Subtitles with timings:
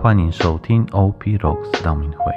[0.00, 2.32] 欢迎收听 OP Rocks 道明会。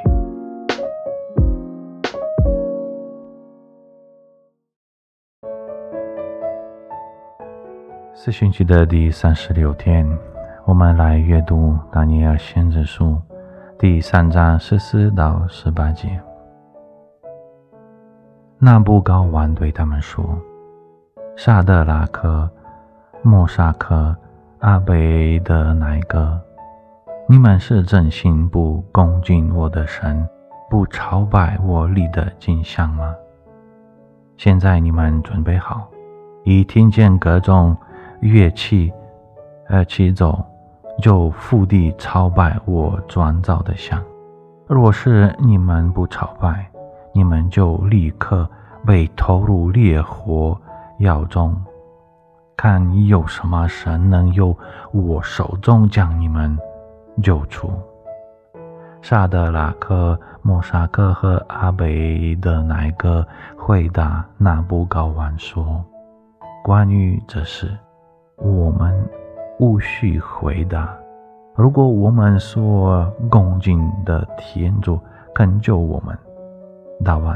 [8.16, 10.10] 四旬期的第三十六天，
[10.66, 13.10] 我们来阅读《达尼尔先知书》
[13.78, 16.20] 第三章十四到十八节。
[18.58, 20.36] 那布高王对他们说
[21.38, 22.50] ：“沙德拉克、
[23.22, 24.16] 莫沙克、
[24.62, 26.42] 阿贝的哪一个？”
[27.32, 30.28] 你们是真心不恭敬我的神，
[30.70, 33.16] 不朝拜我立的景象吗？
[34.36, 35.88] 现在你们准备好，
[36.44, 37.74] 一听见各种
[38.20, 38.92] 乐器
[39.70, 40.44] 而起走，
[41.02, 44.04] 就伏地朝拜我转造的像。
[44.68, 46.70] 若是你们不朝拜，
[47.14, 48.46] 你们就立刻
[48.86, 50.60] 被投入烈火
[50.98, 51.56] 窑中。
[52.58, 54.54] 看你有什么神能由
[54.92, 56.60] 我手中将你们。
[57.22, 57.72] 救出
[59.02, 63.26] 萨德拉克、莫沙克和阿贝的那一个
[63.58, 65.84] 回答那布高王说
[66.64, 67.76] ：“关于这事，
[68.38, 68.94] 我们
[69.60, 70.96] 无需回答。
[71.56, 75.00] 如果我们说恭敬的天主
[75.34, 76.18] 肯救我们，
[77.04, 77.36] 大王，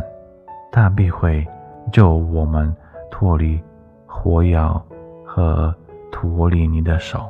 [0.71, 1.45] 他必会
[1.91, 2.73] 救我们
[3.09, 3.59] 脱离
[4.05, 4.79] 火药
[5.25, 5.73] 和
[6.11, 7.27] 脱离你的手。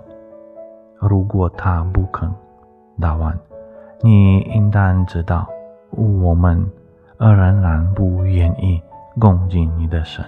[1.00, 2.32] 如果他不肯，
[3.00, 3.38] 大王，
[4.02, 5.48] 你应当知道，
[5.92, 6.66] 我们
[7.18, 8.82] 仍然不愿意
[9.20, 10.26] 恭敬你的神，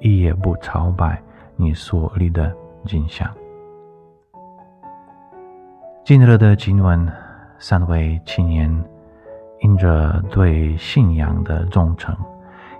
[0.00, 1.20] 也不朝拜
[1.56, 2.52] 你所立的
[2.84, 3.28] 景象。
[6.04, 7.06] 今日的经文，
[7.58, 8.84] 三位青年
[9.60, 12.16] 因着对信仰的忠诚，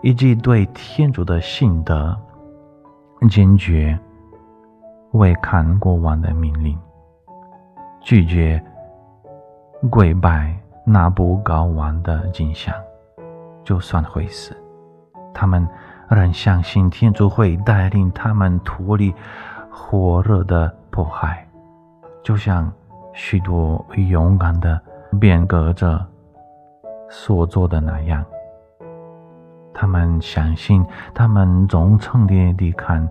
[0.03, 2.17] 以及对天主的信德，
[3.29, 3.99] 坚决
[5.13, 6.79] 违抗国王的命令，
[8.09, 8.59] 拒绝。
[9.91, 12.75] 跪拜那布高王的景象，
[13.63, 14.57] 就算会死，
[15.35, 15.69] 他们
[16.09, 19.15] 仍相信天主会带领他们脱离
[19.71, 21.47] 火热的迫害，
[22.25, 22.73] 就像
[23.13, 24.81] 许多勇敢的
[25.21, 26.03] 变革者
[27.11, 28.25] 所做的那样。
[29.75, 30.83] 他们相信，
[31.15, 33.07] 他们忠诚的抵抗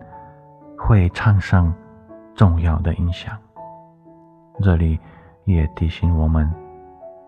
[0.76, 1.72] 会产生
[2.34, 3.38] 重要的影响。
[4.62, 5.00] 这里。
[5.50, 6.46] 也提醒我们，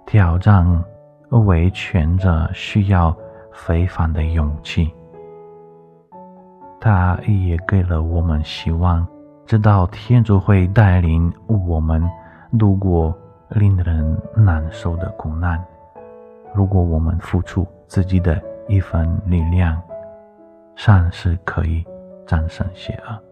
[0.05, 0.67] 挑战
[1.29, 3.15] 维权者需要
[3.53, 4.93] 非凡的勇气。
[6.81, 9.07] 他也给了我们希望，
[9.45, 12.03] 知道天主会带领我们
[12.57, 13.17] 度过
[13.51, 15.63] 令人难受的苦难。
[16.53, 18.37] 如果我们付出自己的
[18.67, 19.81] 一份力量，
[20.75, 21.85] 善是可以
[22.27, 23.28] 战胜邪恶。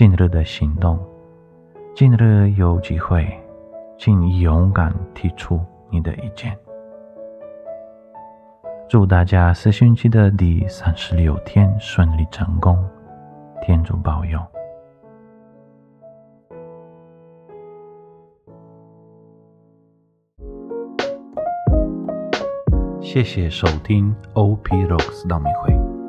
[0.00, 0.98] 近日的行动，
[1.94, 3.28] 近日有机会，
[3.98, 6.56] 请勇敢提出你的意见。
[8.88, 12.82] 祝大家四旬期的第三十六天顺利成功，
[13.60, 14.40] 天主保佑。
[23.02, 25.99] 谢谢收听 OP Rocks 道明会。